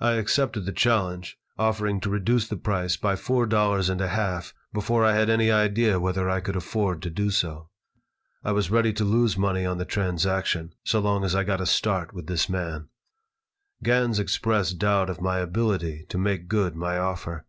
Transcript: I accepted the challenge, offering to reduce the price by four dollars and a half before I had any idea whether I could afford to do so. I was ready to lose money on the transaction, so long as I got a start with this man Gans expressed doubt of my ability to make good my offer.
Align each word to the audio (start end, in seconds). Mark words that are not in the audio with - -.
I 0.00 0.14
accepted 0.14 0.66
the 0.66 0.72
challenge, 0.72 1.38
offering 1.56 2.00
to 2.00 2.10
reduce 2.10 2.48
the 2.48 2.56
price 2.56 2.96
by 2.96 3.14
four 3.14 3.46
dollars 3.46 3.88
and 3.88 4.00
a 4.00 4.08
half 4.08 4.52
before 4.72 5.04
I 5.04 5.14
had 5.14 5.30
any 5.30 5.52
idea 5.52 6.00
whether 6.00 6.28
I 6.28 6.40
could 6.40 6.56
afford 6.56 7.00
to 7.02 7.10
do 7.10 7.30
so. 7.30 7.68
I 8.42 8.50
was 8.50 8.72
ready 8.72 8.92
to 8.94 9.04
lose 9.04 9.38
money 9.38 9.64
on 9.64 9.78
the 9.78 9.84
transaction, 9.84 10.74
so 10.82 10.98
long 10.98 11.22
as 11.24 11.36
I 11.36 11.44
got 11.44 11.60
a 11.60 11.66
start 11.66 12.12
with 12.12 12.26
this 12.26 12.48
man 12.48 12.88
Gans 13.84 14.18
expressed 14.18 14.78
doubt 14.80 15.08
of 15.08 15.20
my 15.20 15.38
ability 15.38 16.06
to 16.08 16.18
make 16.18 16.48
good 16.48 16.74
my 16.74 16.98
offer. 16.98 17.46